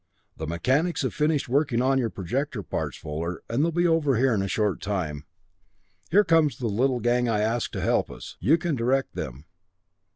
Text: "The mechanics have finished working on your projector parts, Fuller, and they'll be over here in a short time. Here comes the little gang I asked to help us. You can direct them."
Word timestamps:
"The 0.37 0.47
mechanics 0.47 1.03
have 1.03 1.13
finished 1.13 1.47
working 1.47 1.79
on 1.79 1.99
your 1.99 2.09
projector 2.09 2.63
parts, 2.63 2.97
Fuller, 2.97 3.43
and 3.47 3.63
they'll 3.63 3.71
be 3.71 3.85
over 3.85 4.15
here 4.17 4.33
in 4.33 4.41
a 4.41 4.47
short 4.47 4.81
time. 4.81 5.25
Here 6.09 6.23
comes 6.23 6.57
the 6.57 6.65
little 6.65 6.99
gang 6.99 7.29
I 7.29 7.41
asked 7.41 7.71
to 7.73 7.81
help 7.81 8.09
us. 8.09 8.35
You 8.39 8.57
can 8.57 8.75
direct 8.75 9.13
them." 9.13 9.45